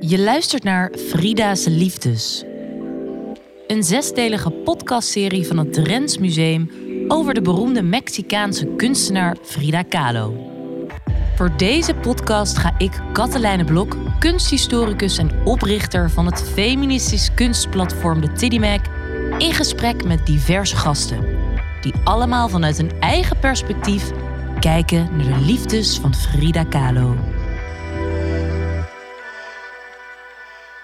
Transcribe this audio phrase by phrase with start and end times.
[0.00, 2.44] Je luistert naar Frida's Liefdes.
[3.66, 6.70] Een zesdelige podcastserie van het Drents Museum
[7.08, 10.50] over de beroemde Mexicaanse kunstenaar Frida Kahlo.
[11.36, 18.32] Voor deze podcast ga ik, Katelijne Blok, kunsthistoricus en oprichter van het feministisch kunstplatform de
[18.32, 18.84] Tiddymac,
[19.38, 21.24] in gesprek met diverse gasten,
[21.80, 24.10] die allemaal vanuit een eigen perspectief
[24.60, 27.16] kijken naar de liefdes van Frida Kahlo.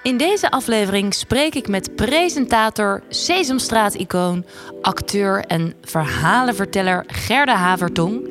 [0.03, 4.45] In deze aflevering spreek ik met presentator, Sesamstraat-icoon,
[4.81, 8.29] acteur en verhalenverteller Gerda Havertong,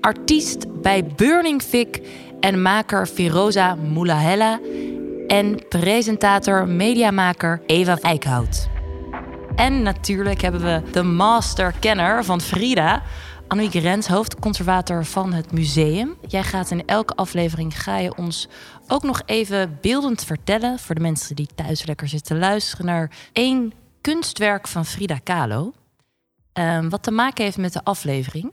[0.00, 1.86] artiest bij Burning Fig
[2.40, 4.60] en maker Firoza Moulahella
[5.26, 8.68] en presentator, mediamaker Eva Eickhout.
[9.56, 13.02] En natuurlijk hebben we de masterkenner van Frida,
[13.48, 16.16] Annemieke Rens, hoofdconservator van het museum.
[16.26, 18.48] Jij gaat in elke aflevering ga je ons
[18.88, 23.72] ook nog even beeldend vertellen voor de mensen die thuis lekker zitten luisteren naar één
[24.00, 25.72] kunstwerk van Frida Kahlo.
[26.52, 28.52] Ehm, wat te maken heeft met de aflevering.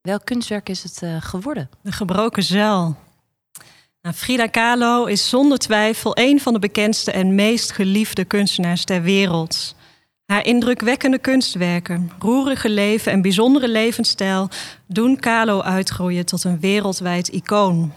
[0.00, 1.70] Welk kunstwerk is het uh, geworden?
[1.82, 2.96] De gebroken zuil.
[4.02, 9.02] Nou, Frida Kahlo is zonder twijfel een van de bekendste en meest geliefde kunstenaars ter
[9.02, 9.74] wereld.
[10.26, 14.48] Haar indrukwekkende kunstwerken, roerige leven en bijzondere levensstijl
[14.86, 17.92] doen Kahlo uitgroeien tot een wereldwijd icoon.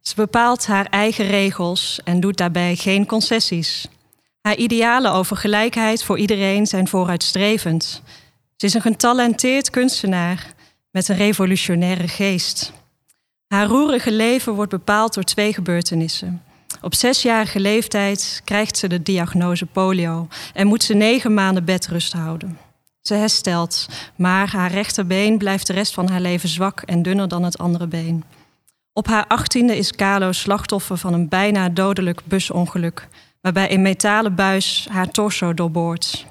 [0.00, 3.88] Ze bepaalt haar eigen regels en doet daarbij geen concessies.
[4.40, 8.02] Haar idealen over gelijkheid voor iedereen zijn vooruitstrevend.
[8.56, 10.54] Ze is een getalenteerd kunstenaar
[10.90, 12.72] met een revolutionaire geest.
[13.46, 16.42] Haar roerige leven wordt bepaald door twee gebeurtenissen.
[16.80, 22.58] Op zesjarige leeftijd krijgt ze de diagnose polio en moet ze negen maanden bedrust houden.
[23.00, 27.42] Ze herstelt, maar haar rechterbeen blijft de rest van haar leven zwak en dunner dan
[27.42, 28.24] het andere been.
[28.92, 33.08] Op haar achttiende is Carlo slachtoffer van een bijna dodelijk busongeluk,
[33.40, 36.26] waarbij een metalen buis haar torso doorboort.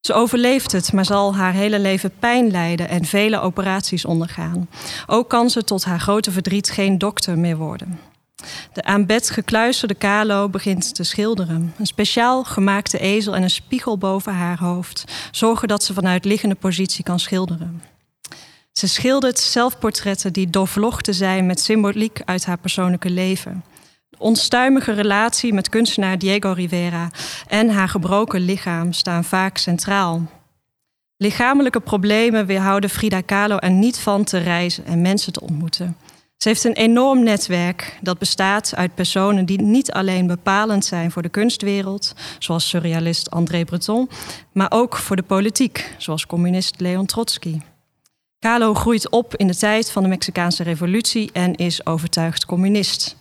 [0.00, 4.68] Ze overleeft het, maar zal haar hele leven pijn lijden en vele operaties ondergaan.
[5.06, 7.98] Ook kan ze tot haar grote verdriet geen dokter meer worden.
[8.72, 11.74] De aan bed gekluisterde Kalo begint te schilderen.
[11.78, 16.54] Een speciaal gemaakte ezel en een spiegel boven haar hoofd zorgen dat ze vanuit liggende
[16.54, 17.82] positie kan schilderen.
[18.72, 23.64] Ze schildert zelfportretten die doorvlochten zijn met symboliek uit haar persoonlijke leven.
[24.08, 27.10] De onstuimige relatie met kunstenaar Diego Rivera
[27.48, 30.22] en haar gebroken lichaam staan vaak centraal.
[31.16, 35.96] Lichamelijke problemen weerhouden Frida Kahlo er niet van te reizen en mensen te ontmoeten.
[36.42, 41.22] Ze heeft een enorm netwerk dat bestaat uit personen die niet alleen bepalend zijn voor
[41.22, 44.08] de kunstwereld, zoals surrealist André Breton,
[44.52, 47.60] maar ook voor de politiek, zoals communist Leon Trotsky.
[48.38, 53.16] Kahlo groeit op in de tijd van de Mexicaanse revolutie en is overtuigd communist.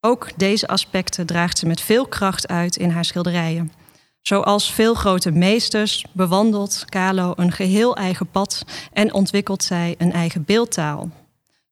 [0.00, 3.72] Ook deze aspecten draagt ze met veel kracht uit in haar schilderijen.
[4.20, 10.44] Zoals veel grote meesters bewandelt Kahlo een geheel eigen pad en ontwikkelt zij een eigen
[10.44, 11.10] beeldtaal.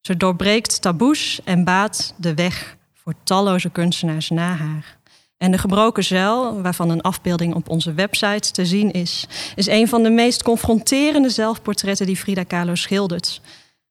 [0.03, 4.97] Ze doorbreekt taboes en baat de weg voor talloze kunstenaars na haar.
[5.37, 9.87] En de gebroken zuil, waarvan een afbeelding op onze website te zien is, is een
[9.87, 13.41] van de meest confronterende zelfportretten die Frida Kahlo schildert.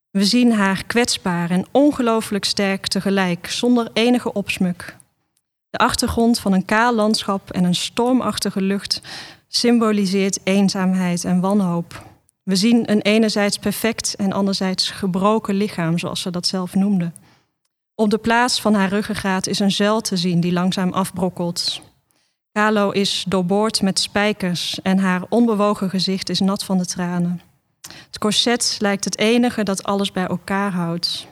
[0.09, 4.97] We zien haar kwetsbaar en ongelooflijk sterk tegelijk, zonder enige opsmuk.
[5.69, 9.01] De achtergrond van een kaal landschap en een stormachtige lucht
[9.47, 12.12] symboliseert eenzaamheid en wanhoop.
[12.43, 17.11] We zien een enerzijds perfect en anderzijds gebroken lichaam, zoals ze dat zelf noemde.
[17.95, 21.81] Op de plaats van haar ruggengraat is een zuil te zien die langzaam afbrokkelt.
[22.51, 27.41] Kalo is doorboord met spijkers en haar onbewogen gezicht is nat van de tranen.
[27.81, 31.27] Het corset lijkt het enige dat alles bij elkaar houdt.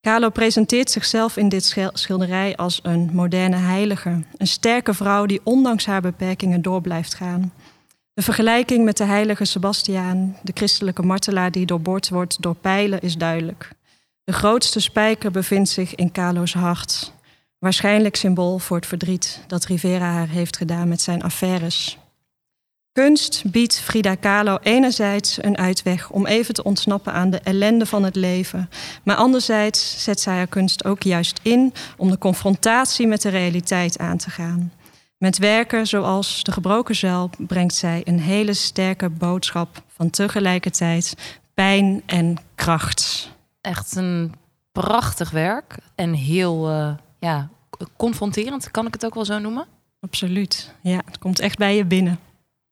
[0.00, 5.86] Kalo presenteert zichzelf in dit schilderij als een moderne heilige, een sterke vrouw die ondanks
[5.86, 7.52] haar beperkingen door blijft gaan.
[8.18, 13.16] De vergelijking met de heilige Sebastiaan, de christelijke martelaar die doorboord wordt door pijlen, is
[13.16, 13.70] duidelijk.
[14.24, 17.12] De grootste spijker bevindt zich in Kalo's hart.
[17.58, 21.98] Waarschijnlijk symbool voor het verdriet dat Rivera haar heeft gedaan met zijn affaires.
[22.92, 28.02] Kunst biedt Frida Kahlo enerzijds een uitweg om even te ontsnappen aan de ellende van
[28.02, 28.70] het leven,
[29.02, 33.98] maar anderzijds zet zij haar kunst ook juist in om de confrontatie met de realiteit
[33.98, 34.72] aan te gaan.
[35.18, 41.14] Met werken zoals De Gebroken Zuil brengt zij een hele sterke boodschap van tegelijkertijd
[41.54, 43.30] pijn en kracht.
[43.60, 44.34] Echt een
[44.72, 47.48] prachtig werk en heel uh, ja,
[47.96, 49.66] confronterend, kan ik het ook wel zo noemen?
[50.00, 52.18] Absoluut, ja, het komt echt bij je binnen.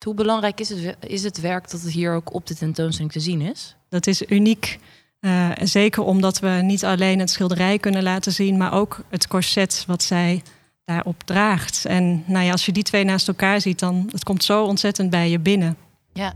[0.04, 3.20] Hoe belangrijk is het, is het werk dat het hier ook op de tentoonstelling te
[3.20, 3.76] zien is?
[3.88, 4.78] Dat is uniek.
[5.20, 9.84] Uh, zeker omdat we niet alleen het schilderij kunnen laten zien, maar ook het corset
[9.86, 10.42] wat zij
[10.86, 11.84] daarop draagt.
[11.84, 15.10] En nou ja, als je die twee naast elkaar ziet, dan het komt zo ontzettend
[15.10, 15.76] bij je binnen.
[16.12, 16.32] Ja.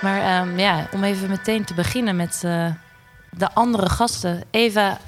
[0.00, 2.74] Maar ehm, ja, om even meteen te beginnen met uh,
[3.30, 4.42] de andere gasten.
[4.50, 4.98] Eva,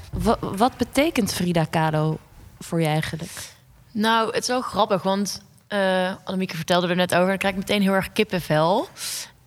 [0.40, 2.18] wat betekent Frida Kahlo
[2.60, 3.52] voor je eigenlijk?
[3.92, 7.28] Nou, het is wel grappig, want uh, Annemieke vertelde er net over.
[7.28, 8.88] Dan krijg ik meteen heel erg kippenvel.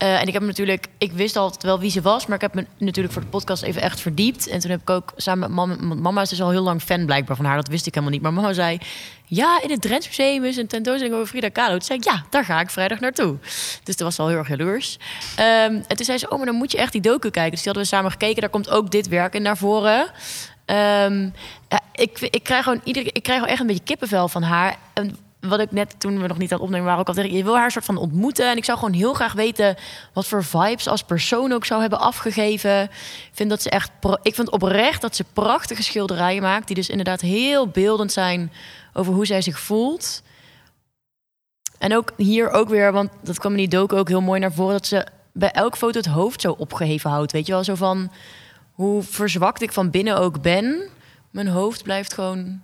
[0.03, 2.53] Uh, en ik heb natuurlijk, ik wist altijd wel wie ze was, maar ik heb
[2.53, 4.47] me natuurlijk voor de podcast even echt verdiept.
[4.47, 7.05] En toen heb ik ook samen met mama, mama is dus al heel lang fan
[7.05, 8.23] blijkbaar van haar, dat wist ik helemaal niet.
[8.23, 8.77] Maar mama zei,
[9.25, 11.71] ja, in het Drents Museum is een tentoonstelling over Frida Kahlo.
[11.71, 13.37] Toen zei ik, ja, daar ga ik vrijdag naartoe.
[13.83, 14.97] Dus dat was al heel erg jaloers.
[15.39, 17.51] Um, en toen zei ze, oh, maar dan moet je echt die docu kijken.
[17.51, 19.99] Dus die hadden we samen gekeken, daar komt ook dit werk in naar voren.
[20.65, 21.33] Um,
[21.69, 24.77] ja, ik, ik, krijg gewoon iedere, ik krijg gewoon echt een beetje kippenvel van haar.
[25.47, 27.43] Wat ik net toen we nog niet aan het opnemen waren ook al tegen je
[27.43, 29.75] wil haar soort van ontmoeten en ik zou gewoon heel graag weten
[30.13, 32.81] wat voor vibes als persoon ook zou hebben afgegeven.
[32.83, 36.89] Ik vind dat ze echt ik vind oprecht dat ze prachtige schilderijen maakt die dus
[36.89, 38.51] inderdaad heel beeldend zijn
[38.93, 40.23] over hoe zij zich voelt.
[41.77, 44.53] En ook hier ook weer, want dat kwam in die dook ook heel mooi naar
[44.53, 47.31] voren dat ze bij elk foto het hoofd zo opgeheven houdt.
[47.31, 48.11] Weet je wel, zo van
[48.71, 50.89] hoe verzwakt ik van binnen ook ben,
[51.31, 52.61] mijn hoofd blijft gewoon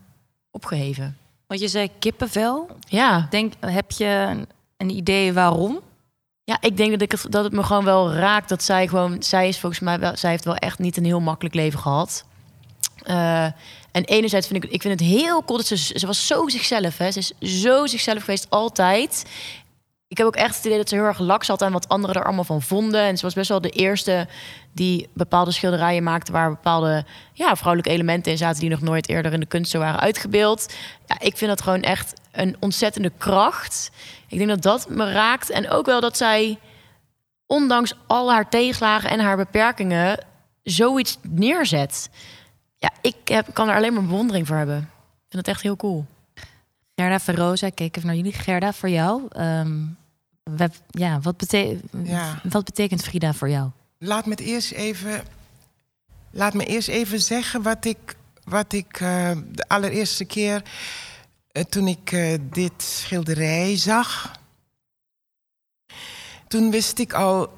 [0.51, 1.17] opgeheven.
[1.51, 2.69] Want je zei kippenvel.
[2.87, 3.27] Ja.
[3.29, 4.37] Denk, heb je
[4.77, 5.79] een idee waarom?
[6.43, 9.23] Ja, ik denk dat, ik het, dat het me gewoon wel raakt dat zij gewoon...
[9.23, 10.17] Zij is volgens mij wel...
[10.17, 12.25] Zij heeft wel echt niet een heel makkelijk leven gehad.
[13.07, 13.43] Uh,
[13.91, 14.71] en enerzijds vind ik...
[14.71, 15.77] Ik vind het heel cool dat ze...
[15.77, 17.11] Ze was zo zichzelf, hè.
[17.11, 19.25] Ze is zo zichzelf geweest, altijd
[20.11, 22.15] ik heb ook echt het idee dat ze heel erg laks had aan wat anderen
[22.15, 23.01] er allemaal van vonden.
[23.01, 24.27] En ze was best wel de eerste
[24.73, 29.33] die bepaalde schilderijen maakte waar bepaalde ja, vrouwelijke elementen in zaten die nog nooit eerder
[29.33, 30.73] in de kunst zo waren uitgebeeld.
[31.05, 33.91] Ja, ik vind dat gewoon echt een ontzettende kracht.
[34.27, 35.49] Ik denk dat dat me raakt.
[35.49, 36.59] En ook wel dat zij,
[37.45, 40.25] ondanks al haar tegenslagen en haar beperkingen,
[40.63, 42.09] zoiets neerzet.
[42.77, 44.77] Ja, ik heb, kan er alleen maar bewondering voor hebben.
[44.77, 46.05] Ik vind het echt heel cool.
[46.95, 48.33] Gerda Verroza, ik keek even naar jullie.
[48.33, 49.99] Gerda, voor jou, um,
[50.89, 51.53] ja, wat,
[52.03, 52.41] ja.
[52.43, 53.69] wat betekent Frida voor jou?
[53.97, 55.23] Laat me eerst even,
[56.31, 60.63] laat me eerst even zeggen wat ik, wat ik uh, de allereerste keer
[61.51, 64.39] uh, toen ik uh, dit schilderij zag.
[66.47, 67.53] Toen wist ik al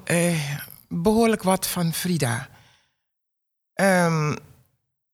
[0.88, 2.48] behoorlijk wat van Frida.
[3.74, 4.36] Um,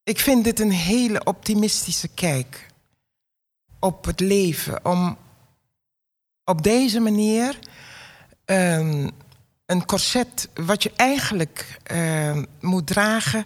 [0.02, 2.66] ik vind dit een hele optimistische kijk
[3.78, 4.84] op het leven.
[4.84, 5.18] Om
[6.44, 7.58] op deze manier
[8.50, 9.10] um,
[9.66, 13.44] een corset, wat je eigenlijk uh, moet dragen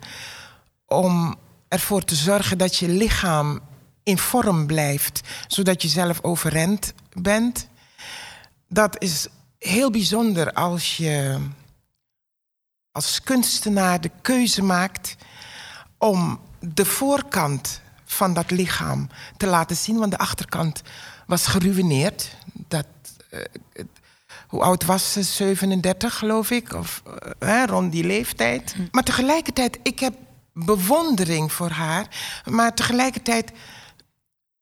[0.87, 1.37] om
[1.69, 3.61] ervoor te zorgen dat je lichaam
[4.03, 7.69] in vorm blijft, zodat je zelf overrend bent.
[8.69, 9.27] Dat is
[9.59, 11.39] heel bijzonder als je
[12.93, 15.17] als kunstenaar de keuze maakt
[15.99, 20.83] om de voorkant van dat lichaam te laten zien, want de achterkant
[21.27, 22.31] was geruineerd.
[22.69, 22.87] Dat,
[23.31, 23.41] uh,
[24.55, 25.23] hoe oud was ze?
[25.23, 27.03] 37, geloof ik, of
[27.41, 28.73] uh, rond die leeftijd.
[28.73, 28.83] Hm.
[28.91, 30.15] Maar tegelijkertijd, ik heb
[30.53, 32.09] bewondering voor haar,
[32.51, 33.53] maar tegelijkertijd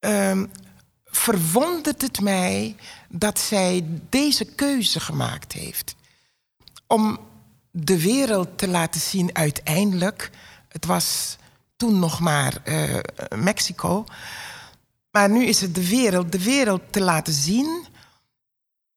[0.01, 0.43] uh,
[1.05, 2.77] verwondert het mij
[3.09, 5.95] dat zij deze keuze gemaakt heeft.
[6.87, 7.19] Om
[7.71, 10.31] de wereld te laten zien uiteindelijk.
[10.69, 11.37] Het was
[11.77, 12.99] toen nog maar uh,
[13.37, 14.05] Mexico.
[15.11, 17.85] Maar nu is het de wereld, de wereld te laten zien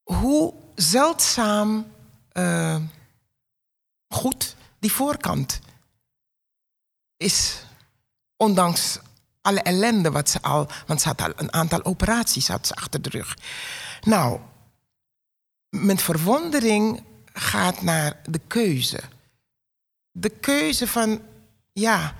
[0.03, 1.91] hoe zeldzaam
[2.33, 2.77] uh,
[4.07, 5.59] goed die voorkant
[7.17, 7.63] is.
[8.37, 8.99] Ondanks
[9.41, 13.01] alle ellende wat ze al, want ze had al een aantal operaties had ze achter
[13.01, 13.37] de rug.
[14.01, 14.39] Nou,
[15.69, 17.03] mijn verwondering
[17.33, 18.99] gaat naar de keuze.
[20.11, 21.21] De keuze van,
[21.73, 22.15] ja,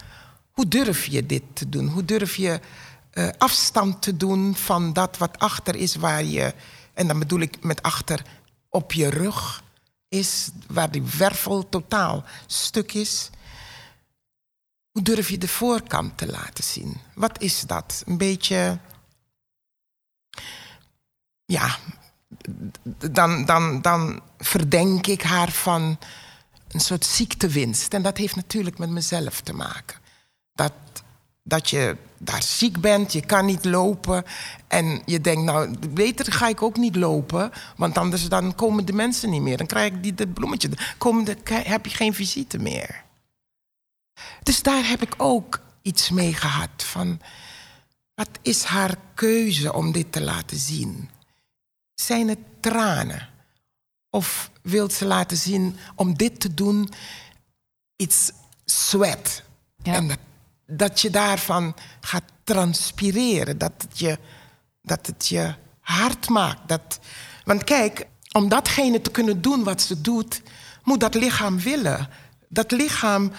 [0.52, 1.88] hoe durf je dit te doen?
[1.88, 2.60] Hoe durf je
[3.14, 6.54] uh, afstand te doen van dat wat achter is waar je,
[6.94, 8.22] en dan bedoel ik met achter
[8.76, 9.64] op je rug
[10.08, 13.30] is, waar die wervel totaal stuk is.
[14.92, 16.98] Hoe durf je de voorkant te laten zien?
[17.14, 18.04] Wat is dat?
[18.06, 18.80] Een beetje.
[21.46, 21.78] Ja,
[23.12, 26.00] dan, dan, dan verdenk ik haar van
[26.68, 27.94] een soort ziektewinst.
[27.94, 29.98] En dat heeft natuurlijk met mezelf te maken
[30.54, 30.74] dat,
[31.48, 34.24] dat je daar ziek bent, je kan niet lopen.
[34.68, 37.52] En je denkt, nou, beter ga ik ook niet lopen.
[37.76, 39.58] Want anders dan komen de mensen niet meer.
[39.58, 40.70] Dan krijg ik die, dat bloemetje.
[40.70, 40.78] De,
[41.48, 43.04] heb je geen visite meer.
[44.44, 46.84] Dus daar heb ik ook iets mee gehad.
[46.84, 47.20] Van,
[48.14, 51.10] wat is haar keuze om dit te laten zien?
[51.94, 53.30] Zijn het tranen?
[54.10, 56.90] Of wil ze laten zien om dit te doen
[57.96, 58.32] iets
[58.66, 59.44] sweat.
[59.84, 59.94] Ja.
[59.94, 60.20] En dat,
[60.68, 63.58] dat je daarvan gaat transpireren.
[63.58, 64.20] Dat het je,
[64.82, 66.68] dat het je hard maakt.
[66.68, 67.00] Dat,
[67.44, 70.42] want kijk, om datgene te kunnen doen wat ze doet,
[70.84, 72.10] moet dat lichaam willen.
[72.50, 73.32] Dat lichaam,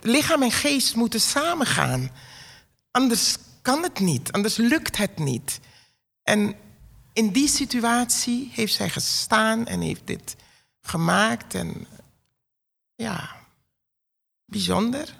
[0.00, 2.10] lichaam en geest moeten samengaan.
[2.90, 5.60] Anders kan het niet, anders lukt het niet.
[6.22, 6.56] En
[7.12, 10.36] in die situatie heeft zij gestaan en heeft dit
[10.80, 11.54] gemaakt.
[11.54, 11.86] En
[12.94, 13.36] ja,
[14.44, 15.14] bijzonder.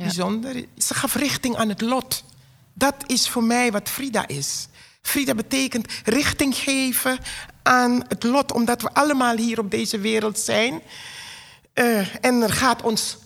[0.00, 0.64] Bijzonder.
[0.78, 2.24] Ze gaf richting aan het lot.
[2.72, 4.68] Dat is voor mij wat Frida is.
[5.02, 7.18] Frida betekent richting geven
[7.62, 10.82] aan het lot, omdat we allemaal hier op deze wereld zijn.
[11.74, 13.16] Uh, en er gaat ons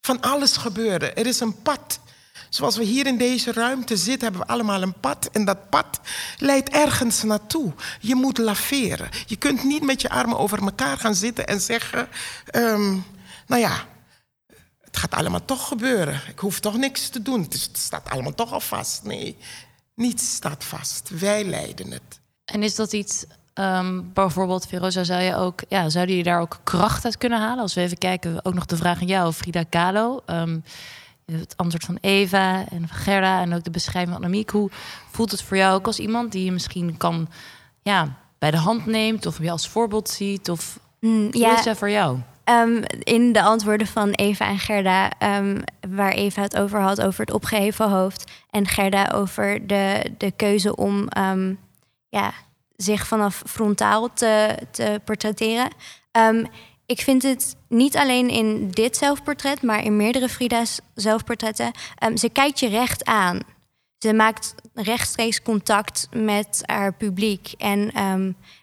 [0.00, 1.16] van alles gebeuren.
[1.16, 2.00] Er is een pad.
[2.48, 5.28] Zoals we hier in deze ruimte zitten, hebben we allemaal een pad.
[5.32, 6.00] En dat pad
[6.38, 7.72] leidt ergens naartoe.
[8.00, 9.08] Je moet laveren.
[9.26, 12.08] Je kunt niet met je armen over elkaar gaan zitten en zeggen:
[12.54, 13.04] um,
[13.46, 13.86] Nou ja,
[15.02, 16.20] gaat allemaal toch gebeuren.
[16.28, 17.42] Ik hoef toch niks te doen.
[17.42, 19.04] Het staat allemaal toch al vast.
[19.04, 19.36] Nee,
[19.94, 21.10] niets staat vast.
[21.18, 22.20] Wij leiden het.
[22.44, 26.60] En is dat iets, um, bijvoorbeeld, Veroza, zou je ook, ja, zou je daar ook
[26.64, 27.62] kracht uit kunnen halen?
[27.62, 30.22] Als we even kijken, ook nog de vraag aan jou, Frida Kahlo.
[30.26, 30.64] Um,
[31.24, 34.50] het antwoord van Eva en van Gerda en ook de beschrijving van Amiek.
[34.50, 34.70] Hoe
[35.10, 37.28] voelt het voor jou ook als iemand die je misschien kan
[37.82, 40.50] ja, bij de hand neemt of je als voorbeeld ziet?
[40.50, 41.58] Of mm, hoe ja.
[41.58, 42.18] is dat voor jou?
[42.44, 47.20] Um, in de antwoorden van Eva en Gerda, um, waar Eva het over had, over
[47.20, 48.30] het opgeheven hoofd.
[48.50, 51.58] En Gerda over de, de keuze om um,
[52.08, 52.32] ja,
[52.76, 55.68] zich vanaf frontaal te, te portretteren.
[56.86, 61.72] ik vind het niet alleen in dit zelfportret, maar in meerdere Frida's zelfportretten.
[62.14, 63.40] ze kijkt je recht aan.
[63.98, 67.52] Ze maakt rechtstreeks contact met haar publiek.
[67.58, 67.92] En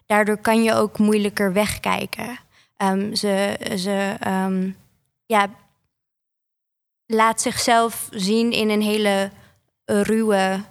[0.05, 2.39] daardoor kan je ook moeilijker wegkijken.
[2.83, 4.77] Um, ze ze um,
[5.25, 5.49] ja,
[7.05, 9.31] laat zichzelf zien in een hele
[9.85, 10.63] ruwe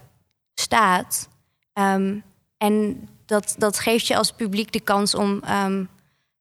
[0.53, 1.29] staat.
[1.73, 2.23] Um,
[2.57, 5.41] en dat, dat geeft je als publiek de kans om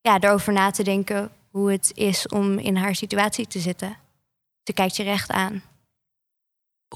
[0.00, 3.96] ja, erover na te denken hoe het is om in haar situatie te zitten.
[4.62, 5.62] Ze kijkt je recht aan.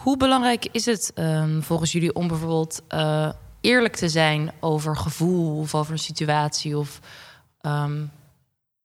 [0.00, 1.12] Hoe belangrijk is het
[1.60, 7.00] volgens jullie om bijvoorbeeld uh, eerlijk te zijn over gevoel of over een situatie of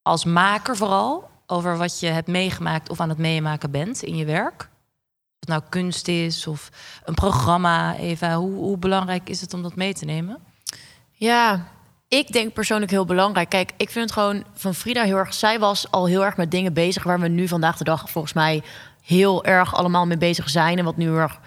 [0.08, 4.26] als maker vooral over wat je hebt meegemaakt of aan het meemaken bent in je
[4.26, 4.62] werk?
[4.62, 6.70] Of het nou kunst is of
[7.06, 8.36] een programma, Eva.
[8.36, 10.38] Hoe, hoe belangrijk is het om dat mee te nemen?
[11.12, 11.68] Ja,
[12.08, 13.50] ik denk persoonlijk heel belangrijk.
[13.50, 15.34] Kijk, ik vind het gewoon van Frida heel erg.
[15.34, 18.34] Zij was al heel erg met dingen bezig waar we nu vandaag de dag volgens
[18.34, 18.64] mij
[19.02, 20.78] heel erg allemaal mee bezig zijn.
[20.78, 21.40] En wat nu heel erg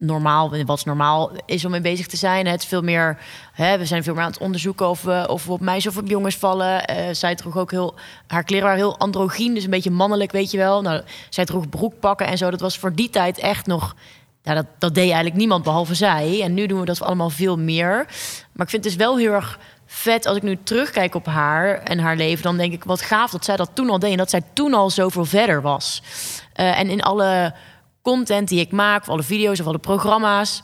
[0.00, 2.46] normaal, wat normaal is om mee bezig te zijn.
[2.46, 3.18] Het is veel meer,
[3.52, 6.02] hè, we zijn veel meer aan het onderzoeken of we, of we op meisjes of
[6.02, 6.90] op jongens vallen.
[6.90, 7.94] Uh, zij droeg ook heel,
[8.26, 10.82] haar kleren waren heel androgyn, dus een beetje mannelijk, weet je wel.
[10.82, 12.50] Nou, zij droeg broekpakken en zo.
[12.50, 13.94] Dat was voor die tijd echt nog,
[14.42, 16.40] ja, dat, dat deed eigenlijk niemand behalve zij.
[16.42, 17.94] En nu doen we dat allemaal veel meer.
[18.52, 21.78] Maar ik vind het dus wel heel erg vet als ik nu terugkijk op haar
[21.78, 22.42] en haar leven.
[22.42, 24.74] Dan denk ik, wat gaaf dat zij dat toen al deed en dat zij toen
[24.74, 26.02] al zoveel verder was.
[26.56, 27.54] Uh, en in alle
[28.02, 30.62] content die ik maak, of alle video's of alle programma's,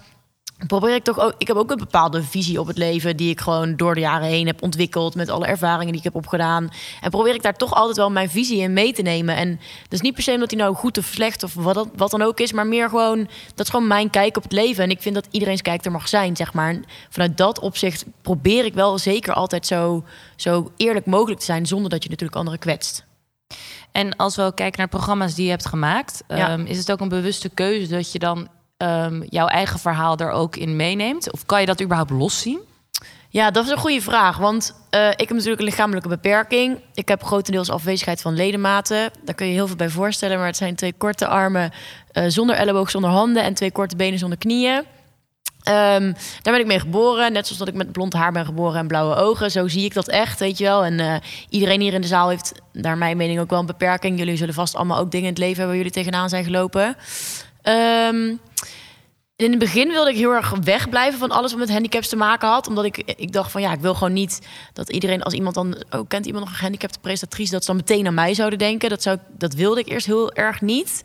[0.66, 1.34] probeer ik toch ook.
[1.38, 4.28] Ik heb ook een bepaalde visie op het leven die ik gewoon door de jaren
[4.28, 6.70] heen heb ontwikkeld met alle ervaringen die ik heb opgedaan.
[7.00, 9.36] En probeer ik daar toch altijd wel mijn visie in mee te nemen.
[9.36, 9.50] En
[9.82, 12.22] dat is niet per se omdat die nou goed of slecht of wat, wat dan
[12.22, 14.84] ook is, maar meer gewoon dat is gewoon mijn kijk op het leven.
[14.84, 16.80] En ik vind dat iedereen's kijk er mag zijn, zeg maar.
[17.10, 20.04] Vanuit dat opzicht probeer ik wel zeker altijd zo,
[20.36, 23.05] zo eerlijk mogelijk te zijn, zonder dat je natuurlijk anderen kwetst.
[23.92, 27.08] En als we kijken naar programma's die je hebt gemaakt, ehm, is het ook een
[27.08, 28.48] bewuste keuze dat je dan
[28.78, 31.32] um, jouw eigen verhaal er ook in meeneemt?
[31.32, 32.60] Of kan je dat überhaupt loszien?
[33.28, 34.36] Ja, dat is een goede vraag.
[34.36, 36.80] Want uh, ik heb natuurlijk een lichamelijke beperking.
[36.94, 39.10] Ik heb grotendeels afwezigheid van ledematen.
[39.24, 40.38] Daar kun je heel veel bij voorstellen.
[40.38, 41.72] Maar het zijn twee korte armen
[42.12, 43.42] uh, zonder elleboog, zonder handen...
[43.42, 44.84] en twee korte benen zonder knieën.
[45.68, 47.32] Um, daar ben ik mee geboren.
[47.32, 49.50] Net zoals dat ik met blond haar ben geboren en blauwe ogen.
[49.50, 50.84] Zo zie ik dat echt, weet je wel.
[50.84, 51.16] En uh,
[51.48, 54.18] iedereen hier in de zaal heeft, naar mijn mening, ook wel een beperking.
[54.18, 56.96] Jullie zullen vast allemaal ook dingen in het leven hebben waar jullie tegenaan zijn gelopen.
[57.62, 58.40] Um,
[59.36, 62.48] in het begin wilde ik heel erg wegblijven van alles wat met handicaps te maken
[62.48, 62.68] had.
[62.68, 64.40] Omdat ik, ik dacht van ja, ik wil gewoon niet
[64.72, 67.76] dat iedereen, als iemand dan, oh, kent iemand nog een gehandicapte presentatrice, dat ze dan
[67.76, 68.88] meteen aan mij zouden denken.
[68.88, 71.02] Dat, zou, dat wilde ik eerst heel erg niet.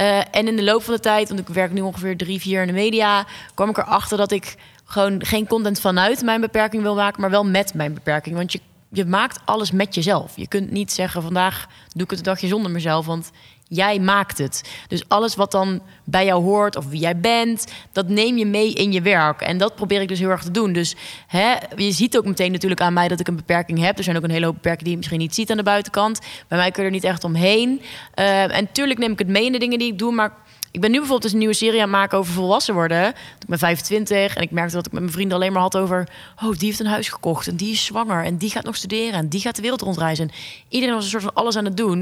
[0.00, 2.60] Uh, en in de loop van de tijd, want ik werk nu ongeveer drie, vier
[2.60, 6.94] in de media, kwam ik erachter dat ik gewoon geen content vanuit mijn beperking wil
[6.94, 8.36] maken, maar wel met mijn beperking.
[8.36, 10.36] Want je, je maakt alles met jezelf.
[10.36, 13.30] Je kunt niet zeggen vandaag doe ik het een dagje zonder mezelf, want
[13.68, 14.62] Jij maakt het.
[14.88, 18.72] Dus alles wat dan bij jou hoort of wie jij bent, dat neem je mee
[18.72, 19.40] in je werk.
[19.40, 20.72] En dat probeer ik dus heel erg te doen.
[20.72, 20.96] Dus
[21.26, 23.98] hè, je ziet ook meteen natuurlijk aan mij dat ik een beperking heb.
[23.98, 26.20] Er zijn ook een hele hoop beperkingen die je misschien niet ziet aan de buitenkant.
[26.48, 27.80] Bij mij kun je er niet echt omheen.
[28.14, 30.32] Uh, en tuurlijk neem ik het mee in de dingen die ik doe, maar
[30.70, 33.08] ik ben nu bijvoorbeeld dus een nieuwe serie aan het maken over volwassen worden.
[33.08, 36.08] Ik ben 25 en ik merkte dat ik met mijn vrienden alleen maar had over...
[36.44, 39.12] oh, die heeft een huis gekocht en die is zwanger en die gaat nog studeren...
[39.12, 40.30] en die gaat de wereld rondreizen.
[40.68, 41.98] Iedereen was een soort van alles aan het doen.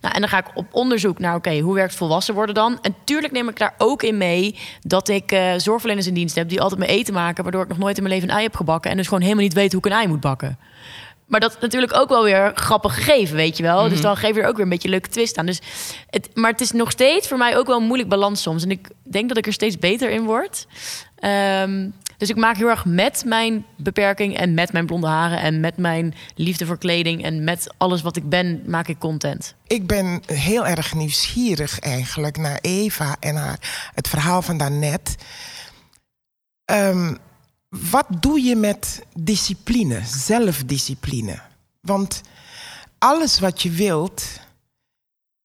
[0.00, 2.78] Nou, en dan ga ik op onderzoek naar, oké, hoe werkt volwassen worden dan?
[2.82, 6.48] En tuurlijk neem ik daar ook in mee dat ik uh, zorgverleners in dienst heb...
[6.48, 8.56] die altijd mijn eten maken, waardoor ik nog nooit in mijn leven een ei heb
[8.56, 8.90] gebakken...
[8.90, 10.58] en dus gewoon helemaal niet weet hoe ik een ei moet bakken.
[11.28, 13.82] Maar dat is natuurlijk ook wel weer grappig gegeven, weet je wel.
[13.82, 14.02] Dus mhm.
[14.02, 15.46] dan geef je er ook weer een beetje een leuke twist aan.
[15.46, 15.60] Dus
[16.10, 18.62] het, maar het is nog steeds voor mij ook wel een moeilijk balans soms.
[18.62, 20.66] En ik denk dat ik er steeds beter in word.
[21.24, 25.60] Um, dus ik maak heel erg met mijn beperking en met mijn blonde haren en
[25.60, 29.54] met mijn liefde voor kleding en met alles wat ik ben, maak ik content.
[29.66, 35.16] Ik ben heel erg nieuwsgierig eigenlijk naar Eva en haar, het verhaal van daarnet.
[36.70, 37.18] Um,
[37.68, 41.40] wat doe je met discipline, zelfdiscipline?
[41.80, 42.20] Want
[42.98, 44.24] alles wat je wilt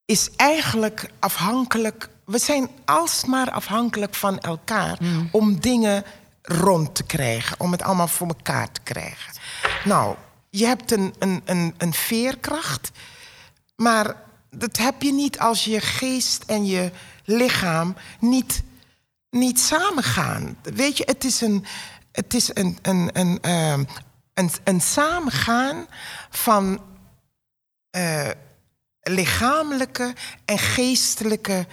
[0.06, 2.10] is eigenlijk afhankelijk.
[2.26, 5.30] We zijn alsmaar afhankelijk van elkaar mm.
[5.32, 6.04] om dingen
[6.42, 9.34] rond te krijgen, om het allemaal voor elkaar te krijgen.
[9.86, 10.16] Nou,
[10.50, 12.92] je hebt een, een, een, een veerkracht,
[13.76, 14.16] maar
[14.50, 16.92] dat heb je niet als je geest en je
[17.26, 18.64] lichaam niet,
[19.30, 20.58] niet samengaan.
[20.62, 21.66] Weet je, het is een,
[22.14, 23.84] het is een, een, een, ehm,
[24.34, 25.86] een, een samengaan
[26.30, 26.82] van
[27.96, 28.30] uh,
[29.02, 30.14] lichamelijke
[30.46, 31.68] en geestelijke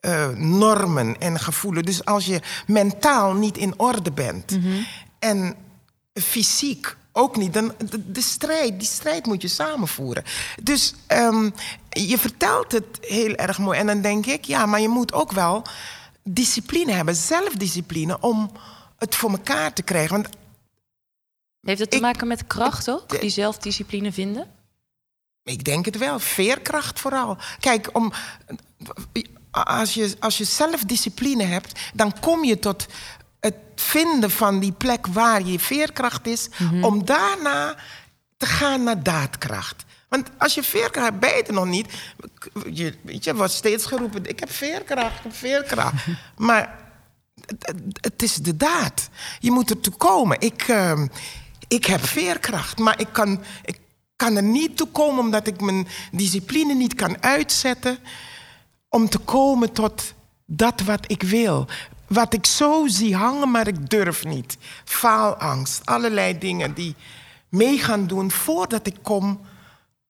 [0.00, 1.86] uh, normen en gevoelens.
[1.86, 4.86] Dus als je mentaal niet in orde bent mm -hmm.
[5.18, 5.54] en
[6.12, 10.24] fysiek ook niet, dan de, de, strijd, die strijd moet je samenvoeren.
[10.62, 11.54] Dus um,
[11.88, 15.32] je vertelt het heel erg mooi en dan denk ik, ja, maar je moet ook
[15.32, 15.62] wel
[16.22, 18.50] discipline hebben, zelfdiscipline om
[18.98, 20.22] het voor elkaar te krijgen.
[20.22, 20.36] Want
[21.60, 23.20] Heeft het te maken met kracht ook?
[23.20, 24.50] Die zelfdiscipline vinden?
[25.42, 26.18] Ik denk het wel.
[26.18, 27.36] Veerkracht vooral.
[27.60, 28.12] Kijk, om,
[29.50, 32.86] als, je, als je zelfdiscipline hebt, dan kom je tot
[33.40, 36.84] het vinden van die plek waar je veerkracht is, mhm.
[36.84, 37.76] om daarna
[38.36, 39.84] te gaan naar daadkracht.
[40.08, 41.92] Want als je veerkracht hebt, ben je er nog niet.
[42.72, 45.94] Je, je wordt steeds geroepen: ik heb veerkracht, ik heb veerkracht.
[46.36, 46.87] maar
[48.00, 49.08] het is de daad.
[49.38, 50.40] Je moet er toe komen.
[50.40, 51.02] Ik, uh,
[51.68, 53.78] ik heb veerkracht, maar ik kan, ik
[54.16, 57.98] kan er niet toe komen omdat ik mijn discipline niet kan uitzetten
[58.88, 60.14] om te komen tot
[60.46, 61.66] dat wat ik wil.
[62.06, 64.56] Wat ik zo zie hangen, maar ik durf niet.
[64.84, 66.94] Faalangst, allerlei dingen die
[67.48, 69.40] mee gaan doen voordat ik kom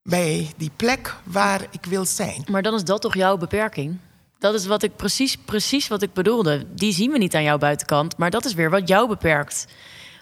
[0.03, 2.45] bij die plek waar ik wil zijn.
[2.51, 3.99] Maar dan is dat toch jouw beperking?
[4.39, 6.65] Dat is wat ik precies, precies wat ik bedoelde.
[6.75, 9.67] Die zien we niet aan jouw buitenkant, maar dat is weer wat jou beperkt.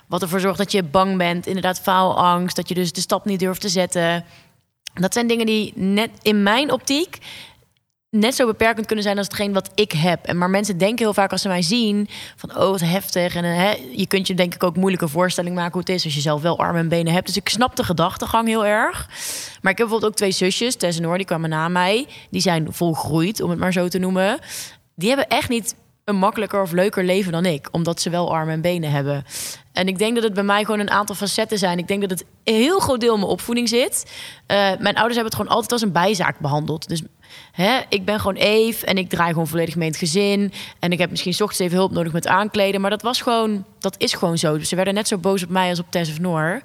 [0.09, 3.41] Wat ervoor zorgt dat je bang bent, inderdaad faalangst, dat je dus de stap niet
[3.41, 4.25] durft te zetten.
[4.95, 7.19] Dat zijn dingen die net in mijn optiek
[8.19, 10.25] net zo beperkend kunnen zijn als hetgeen wat ik heb.
[10.25, 13.45] En maar mensen denken heel vaak als ze mij zien van oh wat heftig en
[13.45, 16.21] hè, je kunt je denk ik ook moeilijke voorstelling maken hoe het is als je
[16.21, 17.27] zelf wel armen en benen hebt.
[17.27, 19.07] Dus ik snap de gedachtegang heel erg.
[19.61, 22.07] Maar ik heb bijvoorbeeld ook twee zusjes, Tess en Noor, die kwamen na mij.
[22.31, 24.39] Die zijn volgroeid, om het maar zo te noemen.
[24.95, 25.75] Die hebben echt niet
[26.07, 29.25] een makkelijker of leuker leven dan ik, omdat ze wel armen en benen hebben.
[29.73, 31.79] En ik denk dat het bij mij gewoon een aantal facetten zijn.
[31.79, 34.05] Ik denk dat het een heel groot deel mijn opvoeding zit.
[34.07, 36.89] Uh, mijn ouders hebben het gewoon altijd als een bijzaak behandeld.
[36.89, 37.03] Dus
[37.53, 40.53] hè, ik ben gewoon Eve en ik draai gewoon volledig mee in het gezin.
[40.79, 42.81] En ik heb misschien ochtends even hulp nodig met aankleden.
[42.81, 44.59] Maar dat was gewoon, dat is gewoon zo.
[44.59, 46.61] Dus ze werden net zo boos op mij als op Tess of Noor.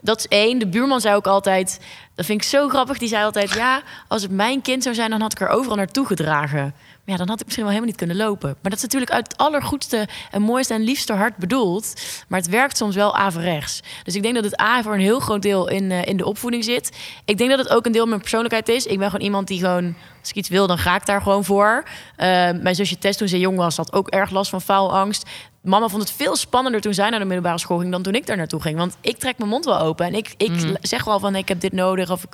[0.00, 0.58] Dat is één.
[0.58, 1.80] De buurman zei ook altijd,
[2.14, 2.98] dat vind ik zo grappig.
[2.98, 5.76] Die zei altijd, ja, als het mijn kind zou zijn, dan had ik er overal
[5.76, 6.74] naartoe gedragen
[7.08, 8.48] ja, dan had ik misschien wel helemaal niet kunnen lopen.
[8.48, 11.92] Maar dat is natuurlijk uit het allergoedste en mooiste en liefste hart bedoeld.
[12.28, 13.80] Maar het werkt soms wel averechts.
[14.04, 16.24] Dus ik denk dat het A voor een heel groot deel in, uh, in de
[16.24, 16.96] opvoeding zit.
[17.24, 18.86] Ik denk dat het ook een deel van mijn persoonlijkheid is.
[18.86, 21.44] Ik ben gewoon iemand die gewoon, als ik iets wil, dan ga ik daar gewoon
[21.44, 21.84] voor.
[21.84, 22.26] Uh,
[22.62, 25.26] mijn zusje Tess, toen ze jong was, had ook erg last van faalangst.
[25.62, 28.26] Mama vond het veel spannender toen zij naar de middelbare school ging dan toen ik
[28.26, 28.78] daar naartoe ging.
[28.78, 30.76] Want ik trek mijn mond wel open en ik, ik mm.
[30.80, 32.10] zeg wel van ik heb dit nodig.
[32.10, 32.32] Of ik,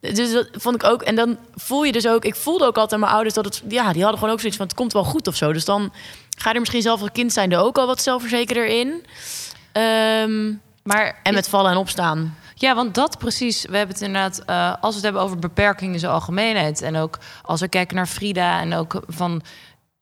[0.00, 1.02] dus dat vond ik ook.
[1.02, 2.24] En dan voel je dus ook.
[2.24, 3.62] Ik voelde ook altijd aan mijn ouders dat het.
[3.68, 5.52] Ja, die hadden gewoon ook zoiets van: het komt wel goed of zo.
[5.52, 5.92] Dus dan
[6.38, 9.04] ga je er misschien zelf als kind zijn er ook al wat zelfverzekerder in.
[9.72, 12.36] Ehm, maar, en met vallen en opstaan.
[12.54, 13.62] Ja, want dat precies.
[13.62, 16.82] We hebben het inderdaad, uh, als we het hebben over beperkingen in zijn algemeenheid.
[16.82, 19.42] En ook als we kijken naar Frida en ook van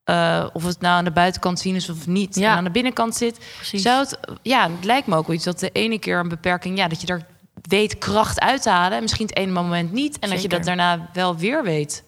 [0.09, 2.35] uh, of het nou aan de buitenkant zien is of niet.
[2.35, 2.51] Ja.
[2.51, 3.39] En aan de binnenkant zit.
[3.55, 3.81] Precies.
[3.81, 6.87] Zou het, ja, het lijkt me ook iets dat de ene keer een beperking, ja,
[6.87, 7.25] dat je er
[7.65, 9.01] weet kracht uit te halen.
[9.01, 10.19] Misschien het ene moment niet.
[10.19, 12.03] En dat je dat daarna wel weer weet.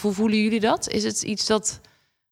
[0.00, 0.88] Hoe voelen jullie dat?
[0.88, 1.80] Is het iets dat,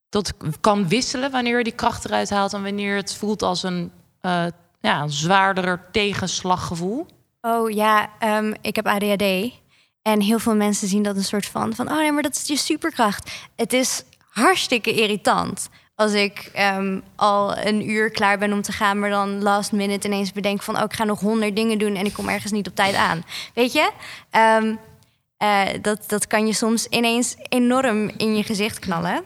[0.08, 2.52] dat kan wisselen wanneer je die kracht eruit haalt...
[2.52, 3.92] en wanneer het voelt als een,
[4.22, 4.44] uh,
[4.80, 7.06] ja, een zwaarder tegenslaggevoel?
[7.40, 9.52] Oh ja, um, ik heb ADHD.
[10.02, 11.74] En heel veel mensen zien dat een soort van...
[11.74, 13.30] van oh nee, maar dat is je superkracht.
[13.56, 18.98] Het is hartstikke irritant als ik um, al een uur klaar ben om te gaan,
[18.98, 22.06] maar dan last minute ineens bedenk van, oh, ik ga nog honderd dingen doen en
[22.06, 23.24] ik kom ergens niet op tijd aan.
[23.54, 23.90] Weet je?
[24.60, 24.78] Um,
[25.42, 29.24] uh, dat, dat kan je soms ineens enorm in je gezicht knallen.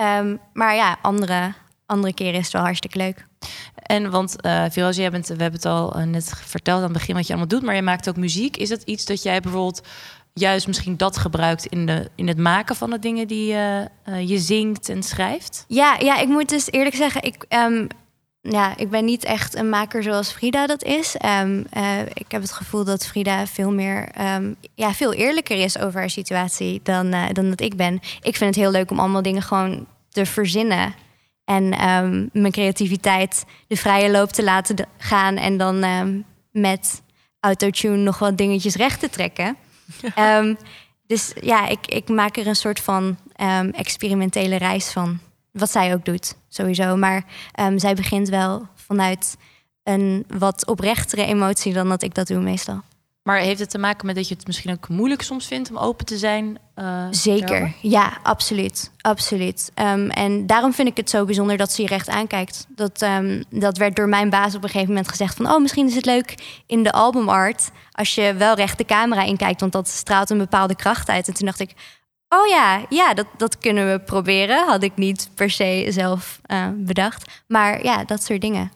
[0.00, 1.52] Um, maar ja, andere,
[1.86, 3.26] andere keren is het wel hartstikke leuk.
[3.74, 7.14] En want uh, Firoze, jij we hebben het al uh, net verteld aan het begin
[7.14, 8.56] wat je allemaal doet, maar je maakt ook muziek.
[8.56, 9.86] Is het iets dat jij bijvoorbeeld
[10.34, 14.28] juist misschien dat gebruikt in, de, in het maken van de dingen die uh, uh,
[14.28, 15.64] je zingt en schrijft?
[15.68, 17.86] Ja, ja, ik moet dus eerlijk zeggen, ik, um,
[18.40, 21.16] ja, ik ben niet echt een maker zoals Frida dat is.
[21.42, 25.78] Um, uh, ik heb het gevoel dat Frida veel meer, um, ja, veel eerlijker is
[25.78, 27.94] over haar situatie dan, dan dat ik ben.
[28.20, 30.94] Ik vind het heel leuk om allemaal dingen gewoon te verzinnen.
[31.44, 31.68] En
[32.32, 35.36] mijn creativiteit de vrije loop te laten gaan.
[35.36, 35.84] En dan
[36.50, 37.02] met
[37.40, 39.56] autotune nog wat dingetjes recht te trekken.
[40.18, 40.56] Um,
[41.06, 45.18] dus ja, ik, ik maak er een soort van um, experimentele reis van.
[45.50, 46.96] Wat zij ook doet, sowieso.
[46.96, 47.24] Maar
[47.60, 49.36] um, zij begint wel vanuit
[49.82, 52.80] een wat oprechtere emotie dan dat ik dat doe meestal.
[53.24, 55.76] Maar heeft het te maken met dat je het misschien ook moeilijk soms vindt om
[55.76, 56.58] open te zijn?
[56.76, 58.90] Uh, Zeker, ja, absoluut.
[59.00, 59.72] absoluut.
[59.74, 62.66] Um, en daarom vind ik het zo bijzonder dat ze je recht aankijkt.
[62.68, 65.50] Dat, um, dat werd door mijn baas op een gegeven moment gezegd van...
[65.50, 66.34] oh, misschien is het leuk
[66.66, 69.60] in de albumart als je wel recht de camera inkijkt...
[69.60, 71.28] want dat straalt een bepaalde kracht uit.
[71.28, 71.72] En toen dacht ik,
[72.28, 74.66] oh ja, ja dat, dat kunnen we proberen.
[74.66, 77.42] Had ik niet per se zelf uh, bedacht.
[77.46, 78.70] Maar ja, dat soort dingen.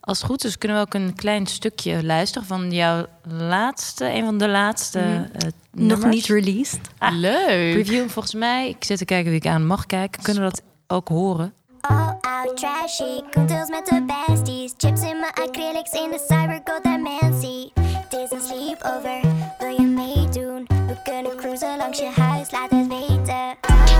[0.00, 4.24] Als het goed is, kunnen we ook een klein stukje luisteren van jouw laatste, een
[4.24, 5.44] van de laatste mm.
[5.44, 5.50] uh,
[5.88, 6.80] Nog niet released.
[6.98, 7.74] Ah, Leuk.
[7.74, 8.68] Review volgens mij.
[8.68, 10.22] Ik zit te kijken wie ik aan mag kijken.
[10.22, 11.52] Kunnen we dat ook horen?
[11.80, 17.72] All out trashy, cocktails met de besties Chips in mijn acrylics in de cybergold dimensie
[17.74, 19.20] Het is een sleepover,
[19.58, 20.66] wil je meedoen?
[20.68, 23.91] We kunnen cruisen langs je huis, laat het weten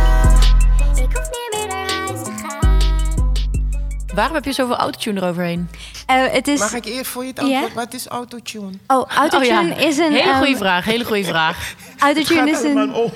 [4.14, 5.68] Waarom heb je zoveel autotune eroverheen?
[6.10, 6.58] Uh, het is...
[6.58, 7.62] Mag ik eerst voor je het antwoord?
[7.62, 7.74] Yeah?
[7.74, 8.72] Wat is autotune?
[8.86, 9.86] Oh, autotune oh, ja.
[9.86, 10.12] is een...
[10.12, 11.74] Hele goede um, vraag, hele goede vraag.
[11.98, 12.94] Autotune is een...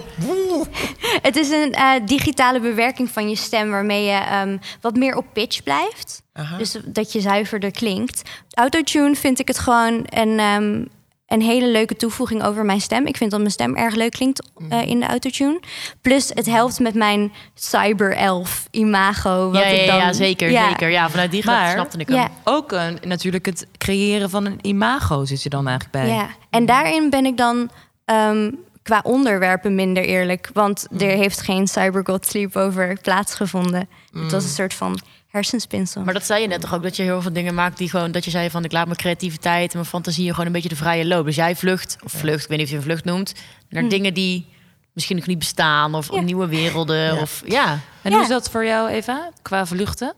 [1.23, 3.71] Het is een uh, digitale bewerking van je stem...
[3.71, 6.23] waarmee je um, wat meer op pitch blijft.
[6.33, 6.57] Aha.
[6.57, 8.23] Dus dat je zuiverder klinkt.
[8.51, 10.41] Autotune vind ik het gewoon een...
[10.41, 10.89] Um,
[11.27, 13.07] een hele leuke toevoeging over mijn stem.
[13.07, 15.61] Ik vind dat mijn stem erg leuk klinkt uh, in de autotune.
[16.01, 19.51] Plus het helpt met mijn cyberelf imago.
[19.51, 20.69] Wat ja, ik dan, ja, zeker, ja.
[20.69, 20.91] zeker.
[20.91, 22.17] Ja, vanuit die maar, snapte ik hem.
[22.17, 22.31] Ja.
[22.45, 26.17] Ook een, natuurlijk het creëren van een imago zit je dan eigenlijk bij.
[26.17, 27.71] Ja, en daarin ben ik dan
[28.05, 30.51] um, qua onderwerpen minder eerlijk.
[30.53, 30.99] Want mm.
[30.99, 33.89] er heeft geen cybergod sleepover plaatsgevonden.
[34.13, 34.23] Mm.
[34.23, 34.99] Het was een soort van
[35.37, 36.03] hersenspinsel.
[36.03, 38.13] Maar dat zei je net toch ook, dat je heel veel dingen maakt die gewoon...
[38.13, 40.31] dat je zei van, ik laat mijn creativiteit en mijn fantasie...
[40.31, 41.25] gewoon een beetje de vrije loop.
[41.25, 43.35] Dus jij vlucht, of vlucht, ik weet niet of je een vlucht noemt...
[43.69, 43.89] naar hm.
[43.89, 44.47] dingen die
[44.93, 45.95] misschien nog niet bestaan...
[45.95, 46.21] of ja.
[46.21, 47.21] nieuwe werelden, ja.
[47.21, 47.81] of ja.
[48.03, 50.15] En hoe is dat voor jou, Eva, qua vluchten?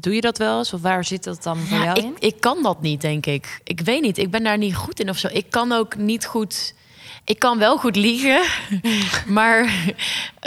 [0.00, 0.72] Doe je dat wel eens?
[0.72, 2.14] Of waar zit dat dan voor jou ik, in?
[2.18, 3.60] Ik kan dat niet, denk ik.
[3.64, 5.28] Ik weet niet, ik ben daar niet goed in of zo.
[5.32, 6.74] Ik kan ook niet goed
[7.26, 8.42] ik kan wel goed liegen,
[9.26, 9.64] maar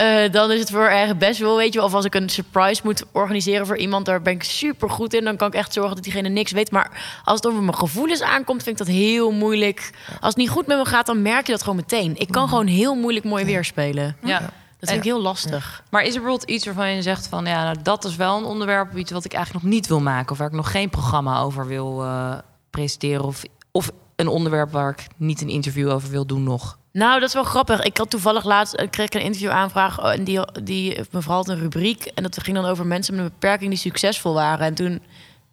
[0.00, 1.82] uh, dan is het voor erg best wel, weet je.
[1.82, 5.24] Of als ik een surprise moet organiseren voor iemand, daar ben ik super goed in.
[5.24, 6.70] Dan kan ik echt zorgen dat diegene niks weet.
[6.70, 9.90] Maar als het over mijn gevoelens aankomt, vind ik dat heel moeilijk.
[10.08, 12.16] Als het niet goed met me gaat, dan merk je dat gewoon meteen.
[12.18, 14.16] Ik kan gewoon heel moeilijk mooi weerspelen.
[14.22, 14.38] Ja.
[14.78, 15.82] Dat vind ik heel lastig.
[15.90, 18.44] Maar is er bijvoorbeeld iets waarvan je zegt van ja, nou, dat is wel een
[18.44, 21.40] onderwerp iets wat ik eigenlijk nog niet wil maken, of waar ik nog geen programma
[21.40, 22.38] over wil uh,
[22.70, 26.78] presenteren, of, of een onderwerp waar ik niet een interview over wil doen nog?
[26.92, 27.82] Nou, dat is wel grappig.
[27.82, 31.48] Ik had toevallig laatst ik kreeg een interview aanvraag oh, en die, die mevrouw had
[31.48, 34.66] een rubriek en dat ging dan over mensen met een beperking die succesvol waren.
[34.66, 35.02] En toen,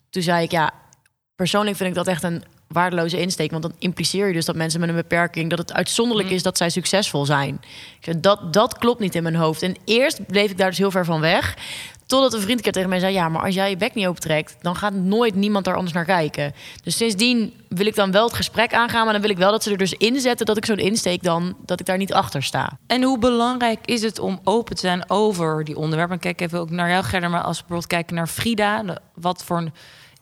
[0.10, 0.72] toen zei ik ja,
[1.36, 4.80] persoonlijk vind ik dat echt een waardeloze insteek, want dan impliceer je dus dat mensen
[4.80, 6.38] met een beperking dat het uitzonderlijk mhm.
[6.38, 7.62] is dat zij succesvol zijn.
[8.20, 9.62] Dat dat klopt niet in mijn hoofd.
[9.62, 11.58] En eerst bleef ik daar dus heel ver van weg.
[12.08, 14.56] Totdat een vriend keer tegen mij zei: Ja, maar als jij je bek niet opentrekt,
[14.62, 16.54] dan gaat nooit niemand daar anders naar kijken.
[16.84, 19.64] Dus sindsdien wil ik dan wel het gesprek aangaan, maar dan wil ik wel dat
[19.64, 22.80] ze er dus inzetten dat ik zo'n insteek dan, dat ik daar niet achter sta.
[22.88, 26.16] En hoe belangrijk is het om open te zijn over die onderwerpen?
[26.16, 29.44] En kijk even ook naar jou, Gerda, maar als we bijvoorbeeld kijken naar Frida, wat
[29.44, 29.74] voor een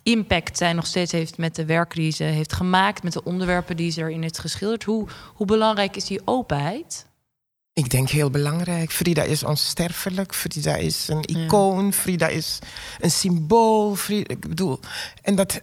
[0.03, 3.77] impact zij nog steeds heeft met de werken die ze heeft gemaakt, met de onderwerpen
[3.77, 4.83] die ze erin heeft geschilderd.
[4.83, 7.05] Hoe, hoe belangrijk is die openheid?
[7.75, 8.91] Ik denk heel belangrijk.
[8.91, 10.35] Frida is onsterfelijk.
[10.35, 11.93] Frida is een icoon.
[11.93, 12.59] Frida is
[12.99, 13.95] een symbool.
[13.95, 14.79] Frida, ik bedoel,
[15.21, 15.61] en dat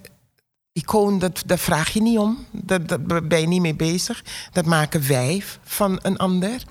[0.72, 2.46] icoon, dat, daar vraag je niet om.
[2.50, 4.24] Dat, dat ben je niet mee bezig.
[4.52, 6.62] Dat maken wij van een ander.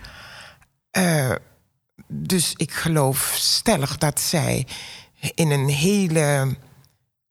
[0.91, 1.31] Eh,
[2.07, 4.67] dus ik geloof stellig dat zij
[5.33, 6.55] in een hele.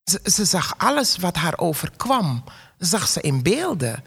[0.05, 2.45] Ze, ze zag alles wat haar overkwam,
[2.79, 4.05] zag ze in beelden.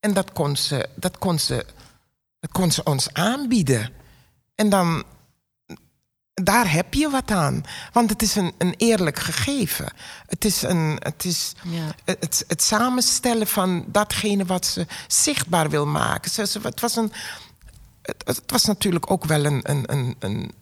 [0.00, 1.66] En dat kon ze, dat kon ze,
[2.42, 3.90] dat kon ze ons aanbieden.
[4.54, 5.04] En dan,
[6.34, 7.64] daar heb je wat aan.
[7.92, 9.92] Want het is een, een eerlijk gegeven.
[10.26, 11.94] Het is, een, het, is Ja.
[12.04, 16.30] het, het samenstellen van datgene wat ze zichtbaar wil maken.
[16.30, 17.12] Ze, ze- het, was een,
[18.02, 20.52] het, het was natuurlijk ook wel een, een, een, een,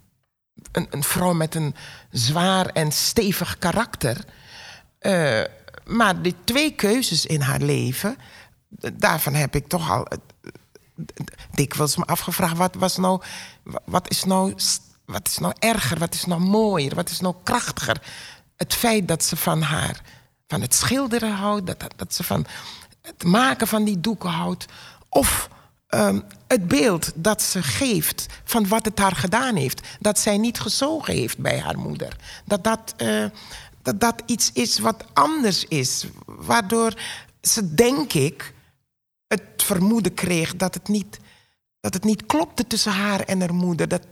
[0.90, 1.74] een, vrouw met een
[2.10, 4.24] zwaar en stevig karakter.
[4.98, 5.42] Eh,
[5.84, 8.16] maar die twee keuzes in haar leven,
[8.92, 10.06] daarvan heb ik toch al
[11.52, 13.20] dikwijls me afgevraagd: wat, was nou,
[13.62, 14.54] wa- wat, is nou,
[15.04, 18.02] wat is nou erger, wat is nou mooier, wat is nou krachtiger?
[18.56, 20.00] Het feit dat ze van haar,
[20.48, 22.46] van het schilderen houdt, dat, dat, dat ze van
[23.02, 24.66] het maken van die doeken houdt,
[25.08, 25.48] of
[25.86, 29.86] ehm, het beeld dat ze geeft van wat het haar gedaan heeft.
[30.00, 32.16] Dat zij niet gezogen heeft bij haar moeder.
[32.44, 33.24] Dat dat, eh,
[33.82, 36.06] dat, dat iets is wat anders is.
[36.26, 36.94] Waardoor
[37.42, 38.54] ze, denk ik,
[39.30, 41.18] het vermoeden kreeg dat het niet,
[41.80, 43.88] dat het niet klopte tussen haar en haar moeder.
[43.88, 44.02] Dat,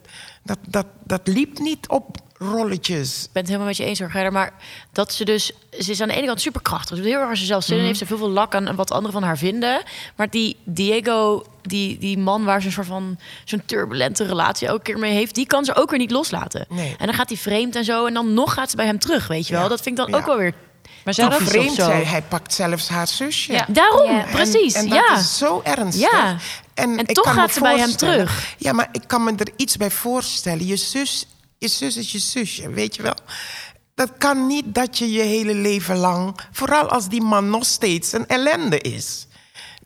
[0.43, 3.25] dat, dat, dat liep niet op rolletjes.
[3.25, 4.33] Ik ben het helemaal met je eens, hoor.
[4.33, 4.53] Maar
[4.93, 5.53] dat ze dus...
[5.79, 6.97] Ze is aan de ene kant superkrachtig.
[6.97, 7.85] Ze doet heel erg zichzelf zin in.
[7.85, 9.83] Heeft ze veel, veel lak aan wat anderen van haar vinden.
[10.17, 13.19] Maar die Diego, die, die man waar ze een soort van...
[13.45, 15.35] zo'n turbulente relatie elke keer mee heeft...
[15.35, 16.67] die kan ze ook weer niet loslaten.
[16.69, 16.95] Nee.
[16.99, 18.07] En dan gaat hij vreemd en zo.
[18.07, 19.63] En dan nog gaat ze bij hem terug, weet je wel.
[19.63, 19.69] Ja.
[19.69, 20.19] Dat vind ik dan Ja.
[20.21, 20.55] ook wel weer...
[21.05, 21.77] Maar zou Toch dat vreemd.
[22.09, 23.53] Hij pakt zelfs haar zusje.
[23.53, 23.67] Ja.
[23.69, 24.25] Daarom, Ja.
[24.25, 24.75] En- precies.
[24.75, 25.17] En, dat ja.
[25.19, 26.11] is zo ernstig.
[26.11, 26.37] Ja.
[26.75, 28.55] En ik toch kan me gaat ze bij hem terug.
[28.59, 30.67] Ja, maar ik kan me er iets bij voorstellen.
[30.67, 31.27] Je zus,
[31.59, 33.17] je zus is je zusje, weet je wel?
[33.95, 36.39] Dat kan niet dat je je hele leven lang...
[36.53, 39.27] vooral als die man nog steeds een ellende is...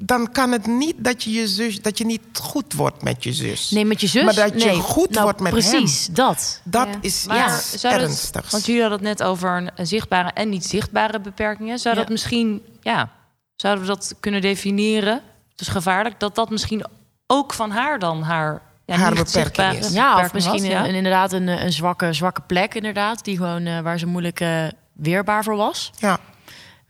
[0.07, 3.33] dan kan het niet dat je, je zus, dat je niet goed wordt met je
[3.33, 3.71] zus.
[3.71, 4.25] Nee, met je zus?
[4.25, 4.81] Maar dat je nee.
[4.81, 6.15] goed Nou, wordt met precies, hem.
[6.15, 6.61] dat.
[6.65, 6.99] Dat Ja.
[7.01, 8.51] is Maar iets zou dat- ernstigs.
[8.51, 11.79] want jullie hadden het net over een, een zichtbare en niet zichtbare beperkingen.
[11.79, 12.01] Zou Ja.
[12.01, 13.11] dat misschien, ja,
[13.57, 15.21] zouden we dat kunnen definiëren?
[15.51, 16.85] Het is gevaarlijk dat dat misschien
[17.27, 19.93] ook van haar dan haar, ja, Haar beperking is.
[19.93, 20.81] Ja, of misschien was, ja.
[20.83, 23.25] een, een- inderdaad een, een zwakke, zwakke plek, inderdaad.
[23.25, 25.91] Die gewoon, eh, waar ze moeilijk eh, weerbaar voor was.
[25.99, 26.19] Ja.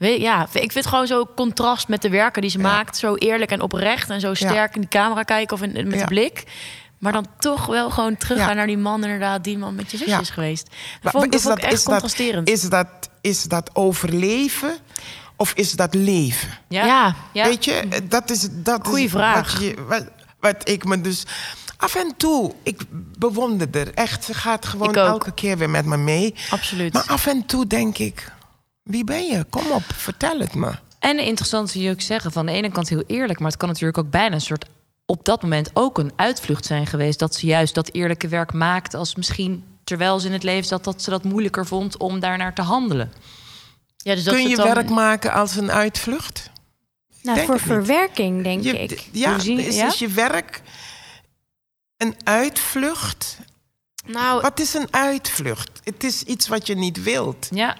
[0.02, 2.62] Weet, ja, ik vind het gewoon zo contrast met de werken die ze Ja.
[2.64, 2.96] maakt.
[2.96, 6.00] Zo eerlijk en oprecht en zo sterk in de camera kijken of in, met Ja.
[6.00, 6.44] de blik.
[6.98, 8.54] Maar dan toch wel gewoon teruggaan Ja.
[8.54, 10.20] naar die man, inderdaad, die man met je zusje Ja.
[10.20, 10.64] is geweest.
[10.66, 12.48] Dat Maar vond ik, dat is vond ik dat- echt is dat- contrasterend.
[12.48, 12.86] Is dat,
[13.20, 14.76] is dat overleven
[15.36, 16.48] of is dat leven?
[16.68, 16.84] Ja.
[16.86, 17.14] ja.
[17.32, 17.44] Ja.
[17.44, 19.52] Weet je, dat is, dat Goeie is vraag.
[19.52, 20.04] Wat, je, wat,
[20.40, 21.22] wat ik me dus...
[21.76, 22.80] Af en toe, ik
[23.18, 24.24] bewonder er echt.
[24.24, 26.34] Ze gaat gewoon elke keer weer met me mee.
[26.50, 26.92] absoluut.
[26.92, 28.32] Maar af en toe denk ik...
[28.82, 29.44] Wie ben je?
[29.50, 30.72] Kom op, vertel het me.
[30.98, 33.68] En interessant zie je ook zeggen, van de ene kant heel eerlijk, maar het kan
[33.68, 34.64] natuurlijk ook bijna een soort
[35.06, 37.18] op dat moment ook een uitvlucht zijn geweest.
[37.18, 40.84] Dat ze juist dat eerlijke werk maakt als misschien terwijl ze in het leven zat,
[40.84, 43.12] dat ze dat moeilijker vond om daarnaar te handelen.
[43.96, 46.50] ja, dus dat Kun je dan- werk maken als een uitvlucht?
[47.22, 47.64] Nou, denk voor niet.
[47.64, 49.08] verwerking, denk Je, ik.
[49.12, 49.86] ja, Hoe zie je- is, ja?
[49.86, 50.62] is je werk
[51.96, 53.38] een uitvlucht?
[54.06, 55.70] Nou, Wat is een uitvlucht?
[55.84, 57.48] Het is iets wat je niet wilt.
[57.50, 57.76] Ja,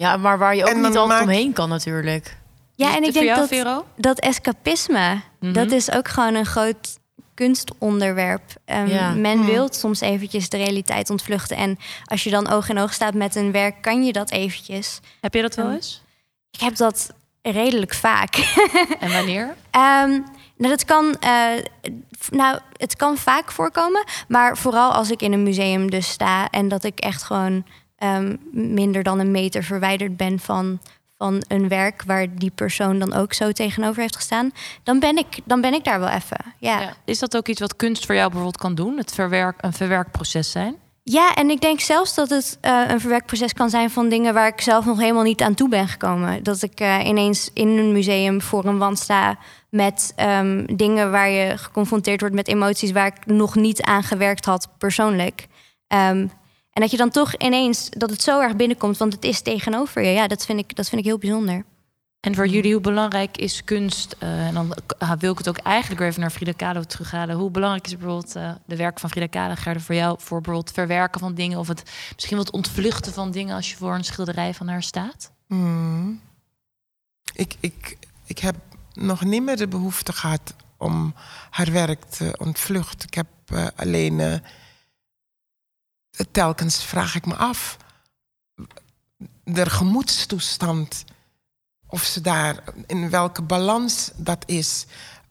[0.00, 2.36] ja, maar waar je ook En niet altijd maak- omheen kan natuurlijk.
[2.74, 3.86] Ja, en ik voor denk jou, dat, Vero?
[3.96, 5.52] dat escapisme, Mhm.
[5.52, 6.98] dat is ook gewoon een groot
[7.34, 8.42] kunstonderwerp.
[8.64, 9.10] Ehm, Ja.
[9.10, 9.46] Men Mhm.
[9.50, 11.56] wil soms eventjes de realiteit ontvluchten.
[11.56, 15.00] En als je dan oog in oog staat met een werk, kan je dat eventjes.
[15.20, 15.74] Heb je dat wel Ja.
[15.74, 16.02] eens?
[16.50, 17.10] Ik heb dat
[17.42, 18.34] redelijk vaak.
[19.00, 19.54] En wanneer?
[19.70, 20.10] Ehm,
[20.56, 21.42] nou, dat kan, eh,
[22.30, 26.68] nou, het kan vaak voorkomen, maar vooral als ik in een museum dus sta en
[26.68, 27.64] dat ik echt gewoon
[28.00, 30.80] ehm, minder dan een meter verwijderd ben van,
[31.18, 35.26] van een werk waar die persoon dan ook zo tegenover heeft gestaan, dan ben ik,
[35.44, 36.38] dan ben ik daar wel even.
[36.58, 36.80] Ja.
[36.80, 36.92] Ja.
[37.04, 38.96] Is dat ook iets wat kunst voor jou bijvoorbeeld kan doen?
[38.96, 40.76] Het verwerk, een verwerkproces zijn?
[41.02, 44.48] Ja, en ik denk zelfs dat het eh, een verwerkproces kan zijn van dingen waar
[44.48, 46.42] ik zelf nog helemaal niet aan toe ben gekomen.
[46.42, 49.38] Dat ik eh, ineens in een museum voor een wand sta
[49.70, 54.44] met ehm, dingen waar je geconfronteerd wordt met emoties waar ik nog niet aan gewerkt
[54.44, 55.46] had persoonlijk.
[55.86, 56.26] Ehm,
[56.80, 60.02] en dat je dan toch ineens dat het zo erg binnenkomt, want het is tegenover
[60.02, 60.10] je.
[60.10, 61.64] Ja, dat vind ik, dat vind ik heel bijzonder.
[62.20, 64.16] En voor jullie, hoe belangrijk is kunst?
[64.18, 67.36] eh, en dan ah, wil ik het ook eigenlijk weer even naar Frida Kahlo terughalen.
[67.36, 70.16] Hoe belangrijk is bijvoorbeeld eh, de werk van Frida Kahlo, Gerda, voor jou?
[70.18, 71.82] Voor bijvoorbeeld het verwerken van dingen of het
[72.14, 75.32] misschien wat ontvluchten van dingen als je voor een schilderij van haar staat?
[75.46, 76.20] Hmm.
[77.32, 78.56] Ik, ik, ik heb
[78.92, 81.14] nog niet meer de behoefte gehad om
[81.50, 83.06] haar werk te ontvluchten.
[83.08, 84.34] Ik heb eh, alleen eh,
[86.30, 87.76] telkens vraag ik me af
[89.44, 91.04] de gemoedstoestand
[91.86, 94.86] of ze daar in welke balans dat is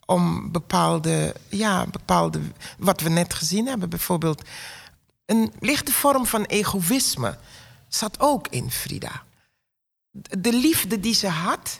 [0.06, 2.42] om bepaalde, ja, bepaalde,
[2.78, 4.44] wat we net gezien hebben, bijvoorbeeld
[5.26, 7.38] een lichte vorm van egoïsme
[7.88, 9.24] zat ook in Frida.
[10.12, 11.80] De liefde die ze had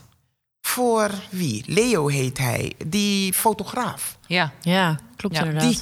[0.60, 1.64] voor wie?
[1.66, 4.18] Leo heet hij, die fotograaf.
[4.26, 4.52] Ja.
[4.60, 5.70] Ja, klopt Ja, inderdaad.
[5.70, 5.80] Die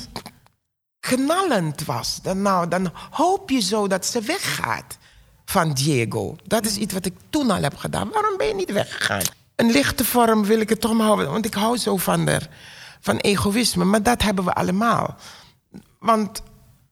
[1.01, 2.19] knallend was.
[2.23, 4.99] Dan, nou, dan hoop je zo dat ze weggaat
[5.45, 6.37] van Diego.
[6.45, 8.11] Dat is iets wat ik toen al heb gedaan.
[8.11, 9.23] Waarom ben je niet weggegaan?
[9.57, 11.31] Een lichte vorm wil ik het toch maar houden.
[11.31, 12.49] Want ik hou zo van, der,
[13.01, 13.85] van egoïsme.
[13.85, 15.17] Maar dat hebben we allemaal.
[15.99, 16.43] Want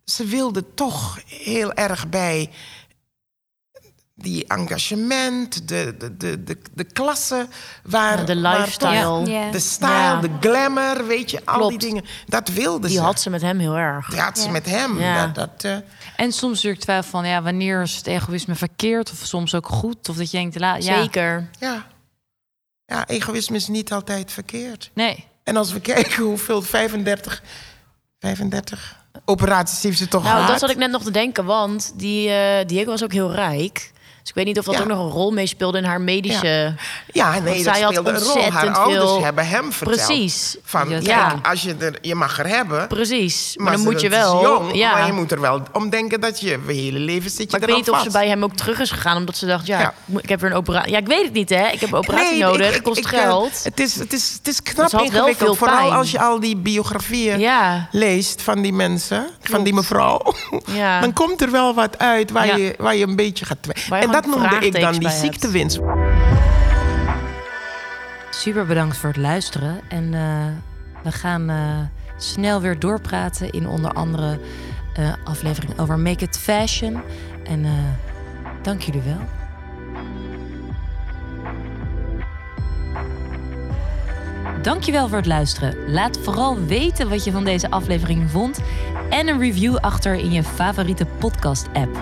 [0.05, 2.51] ze wilde toch heel erg bij
[4.19, 7.47] die engagement, de, de, de, de, de klasse
[7.83, 8.19] waar...
[8.19, 9.03] Ja, de waar lifestyle.
[9.03, 9.51] toch Ja.
[9.51, 10.21] De style, Ja.
[10.21, 12.05] de glamour, weet je, al die dingen.
[12.27, 13.03] Dat wilde Die ze.
[13.03, 14.09] had ze met hem heel erg.
[14.09, 14.99] Die had ze met hem.
[15.01, 15.27] Ja.
[15.27, 15.77] Dat, dat, eh,
[16.25, 19.11] En soms natuurlijk twijfel van, ja, wanneer is het egoïsme verkeerd?
[19.13, 20.09] Of soms ook goed?
[20.09, 21.49] Of dat je denkt, la, ja, Zeker.
[21.59, 21.87] ja.
[22.87, 24.91] ja, egoïsme is niet altijd verkeerd.
[24.95, 25.25] Nee.
[25.45, 27.43] En als we kijken hoeveel 35,
[28.19, 30.51] 35 operaties heeft ze toch Nou, gehad?
[30.51, 33.95] dat zat ik net nog te denken, want die eh, Diego was ook heel rijk.
[34.27, 34.81] Dus ik weet niet of dat Ja.
[34.81, 36.75] ook nog een rol meespeelde in haar medische...
[37.13, 38.51] Ja, nee, Want dat speelde een rol.
[38.53, 39.97] Haar ouders veel- hebben hem verteld.
[40.07, 40.57] Precies.
[40.65, 40.99] Van, Ja.
[41.03, 43.53] ja, als je, er, je mag er hebben, Precies.
[43.57, 44.43] Maar, maar dan moet je wel...
[44.43, 44.93] jong, ja.
[44.93, 47.61] maar je moet er wel om denken dat je je hele leven zit je Maar
[47.61, 49.81] ik weet niet of ze bij hem ook terug is gegaan, omdat ze dacht, ja,
[49.81, 49.95] Ja.
[50.21, 50.91] ik heb weer een operatie.
[50.91, 51.67] Ja, ik weet het niet, hè?
[51.69, 53.65] Ik heb een operatie Nee, nodig, ik- het kost ik- eh, geld.
[53.65, 55.57] Het is, het is, het is knap ingewikkeld.
[55.59, 55.93] Vooral pijn.
[55.93, 60.35] als je al die biografieën ja, leest van die mensen, van die mevrouw.
[60.67, 61.01] ja.
[61.01, 62.57] Dan komt er wel wat uit waar, Ja.
[62.57, 63.91] je, waar je een beetje gaat twijfelen.
[63.91, 65.81] Waar je En dat noemde ik dan die ziektewinst.
[68.31, 69.81] Super bedankt voor het luisteren.
[69.89, 70.47] En eh,
[71.03, 71.79] we gaan eh,
[72.17, 74.39] snel weer doorpraten in onder andere
[74.95, 77.01] eh aflevering over Make It Fashion.
[77.45, 77.71] En eh,
[78.63, 79.21] dank jullie wel.
[84.63, 85.93] Dankjewel voor het luisteren.
[85.93, 88.61] Laat vooral weten wat je van deze aflevering vond
[89.11, 91.97] en een review achter in je favoriete podcast-app.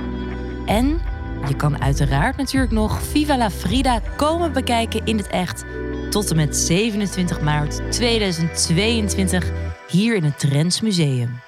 [0.67, 1.01] En
[1.49, 5.65] je kan uiteraard natuurlijk nog Viva la Frida komen bekijken in het echt
[6.11, 9.51] tot en met 27 maart 2022
[9.89, 11.44] hier in het Trends Museum.